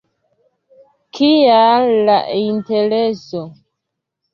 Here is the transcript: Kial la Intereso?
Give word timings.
Kial 1.19 1.95
la 2.11 2.19
Intereso? 2.49 3.49